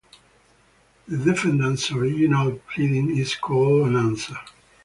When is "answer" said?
3.97-4.33